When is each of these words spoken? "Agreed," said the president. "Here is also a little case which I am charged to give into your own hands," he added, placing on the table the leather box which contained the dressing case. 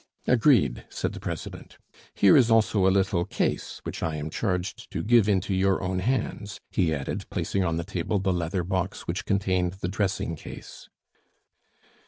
"Agreed," 0.25 0.83
said 0.89 1.13
the 1.13 1.19
president. 1.19 1.77
"Here 2.15 2.35
is 2.35 2.49
also 2.49 2.87
a 2.87 2.89
little 2.89 3.23
case 3.23 3.81
which 3.83 4.01
I 4.01 4.15
am 4.15 4.31
charged 4.31 4.89
to 4.89 5.03
give 5.03 5.29
into 5.29 5.53
your 5.53 5.83
own 5.83 5.99
hands," 5.99 6.59
he 6.71 6.91
added, 6.91 7.29
placing 7.29 7.63
on 7.63 7.77
the 7.77 7.83
table 7.83 8.17
the 8.17 8.33
leather 8.33 8.63
box 8.63 9.01
which 9.05 9.25
contained 9.25 9.73
the 9.73 9.87
dressing 9.87 10.35
case. 10.35 10.89